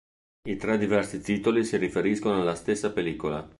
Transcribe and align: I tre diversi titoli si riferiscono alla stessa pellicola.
I 0.49 0.55
tre 0.55 0.79
diversi 0.79 1.21
titoli 1.21 1.63
si 1.63 1.77
riferiscono 1.77 2.41
alla 2.41 2.55
stessa 2.55 2.91
pellicola. 2.91 3.47